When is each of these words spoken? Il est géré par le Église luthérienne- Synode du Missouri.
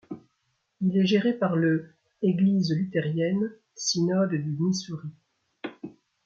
Il 0.79 0.97
est 0.97 1.05
géré 1.05 1.31
par 1.31 1.55
le 1.55 1.93
Église 2.23 2.71
luthérienne- 2.73 3.51
Synode 3.75 4.33
du 4.33 4.57
Missouri. 4.59 5.09